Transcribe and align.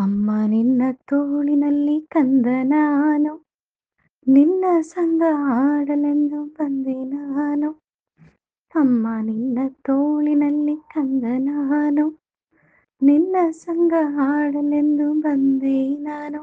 ಅಮ್ಮ 0.00 0.30
ನಿನ್ನ 0.46 0.82
ತೋಳಿನಲ್ಲಿ 1.08 1.96
ಕಂದ 2.06 2.46
ನಾನು 2.64 3.32
ನಿನ್ನ 4.26 4.64
ಸಂಗ 4.88 5.22
ಆಡಲೆಂದು 5.54 6.40
ಬಂದೆ 6.56 6.96
ನಾನು 7.04 7.70
ಅಮ್ಮ 8.74 9.08
ನಿನ್ನ 9.20 9.58
ತೋಳಿನಲ್ಲಿ 9.86 10.76
ಕಂದ 10.92 11.24
ನಾನು 11.48 12.04
ನಿನ್ನ 13.02 13.36
ಸಂಗ 13.58 13.92
ಆಡಲೆಂದು 14.26 15.08
ಬಂದೆ 15.20 15.76
ನಾನು 16.00 16.40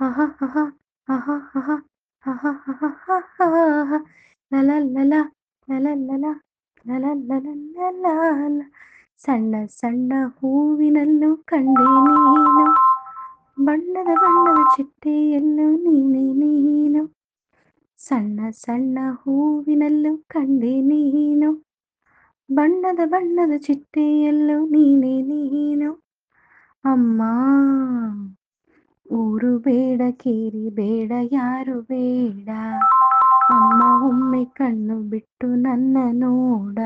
ಆಹಾ 0.00 0.26
ಆಹಾ 0.42 0.64
ಆಹಾ 1.08 1.36
ಆಹಾ 1.56 1.76
ಆಹಾ 2.24 2.52
ಆಹಾ 2.88 3.18
ಆಹಾ 3.46 3.98
ಲಲಲಲ 4.52 5.14
ಲಲಲಲ 5.68 6.26
ಲಲಲಲ 6.84 8.06
ಸಣ್ಣ 9.26 9.54
ಸಣ್ಣ 9.66 10.12
ಹೂವಿನಲ್ಲೂ 10.26 11.36
ಕಂಡೆ 11.36 11.84
ನೀನು. 11.84 12.64
ಬಣ್ಣದ 13.64 14.06
ಬಣ್ಣದ 14.06 14.66
ಚಿಟ್ಟೆಯಲ್ಲೂ 14.76 15.76
ನೀನೆ 15.76 16.32
ನೀನು. 16.32 17.14
ಸಣ್ಣ 17.98 18.40
ಸಣ್ಣ 18.50 18.98
ಹೂವಿನಲ್ಲೂ 19.12 20.16
ಕಂಡೆ 20.16 20.80
ನೀನು. 20.80 21.52
ಬಣ್ಣದ 22.52 23.00
ಬಣ್ಣದ 23.04 23.56
ಚಿಟ್ಟೆಯಲ್ಲೂ 23.56 24.66
ನೀನೆ 24.66 25.22
ನೀನು. 25.22 25.92
ಅಮ್ಮ, 26.84 27.22
ಊರು 29.12 29.58
ಬೇಡ, 29.58 30.02
ಕೇರಿ 30.10 30.70
ಬೇಡ, 30.70 31.12
ಯಾರು 31.32 31.80
ಬೇಡ. 31.80 32.48
ಅಮ್ಮ 33.50 34.04
ಒಮ್ಮೆ 34.04 34.44
ಕಣ್ಣು 34.44 35.02
ಬಿಟ್ಟು 35.02 35.46
ನನ್ನ 35.46 35.96
ನೋಡ. 36.12 36.78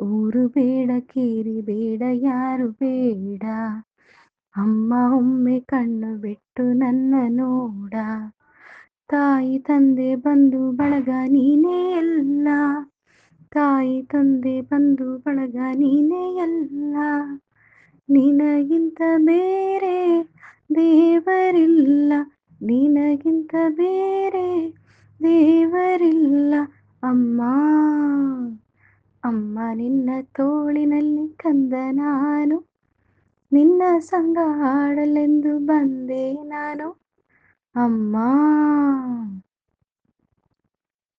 ಊರು 0.00 0.48
ಬೇಡ, 0.48 0.90
ಕೇರಿ 1.00 1.60
ಬೇಡ, 1.60 2.02
ಯಾರು 2.12 2.68
ಬೇಡ. 2.68 3.44
ಅಮ್ಮ 4.56 4.94
ಒಮ್ಮೆ 5.16 5.60
ಕಣ್ಣು 5.60 6.18
ಬಿಟ್ಟು 6.18 6.72
ನನ್ನ 6.72 7.14
ನೋಡ. 7.28 7.94
ತಾಯಿ 9.08 9.58
ತಂದೆ 9.58 10.14
ಬಂದು 10.14 10.72
ಬಳಗ 10.72 11.08
ನೀನೇ 11.08 11.92
ಎಲ್ಲ 11.92 12.48
ತಾಯಿ 13.50 14.02
ತಂದೆ 14.02 14.60
ಬಂದು 14.60 15.18
ಬಳಗ 15.18 15.56
ನೀನೇ 15.74 16.36
ಎಲ್ಲ 16.36 16.96
ನಿನಗಿಂತ 18.10 19.00
ಬೇರೆ 19.16 20.22
ದೇವರಿಲ್ಲ. 20.74 22.12
ನಿನಗಿಂತ 22.62 23.54
ಬೇರೆ 23.68 24.70
ದೇವರಿಲ್ಲ. 25.22 26.54
ಅಮ್ಮ 27.02 27.42
ನಿನ್ನ 29.74 30.10
ತೋಳಿನಲ್ಲಿ 30.22 31.28
ಕಂದ 31.28 31.72
ನಾನು. 31.90 32.68
ನಿನ್ನ 33.52 33.82
ಸಂಗ 33.98 34.38
ಹಾಡಲೆಂದು 34.42 35.58
ಬಂದೆ 35.58 36.42
ನಾನು. 36.42 36.90
ಅಮ್ಮ. 37.74 38.16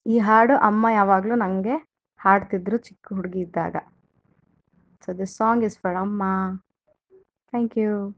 ಈ 0.08 0.20
ಹಾಡು 0.20 0.58
ಅಮ್ಮ 0.58 0.88
ಯಾವಾಗಲೂ 0.94 1.36
ನನಗೆ 1.36 1.88
ಹಾಡ್ತಿದ್ರು 2.17 2.78
ಚಿಕ್ಕ 2.78 3.14
ಹುಡುಗಿ 3.14 3.39
ಇದ್ದಾಗ. 3.39 3.76
So 5.06 5.17
this 5.17 5.36
song 5.36 5.64
is 5.64 5.80
for 5.80 5.98
Amma. 5.98 6.23
Thank 7.50 7.78
you 7.78 8.17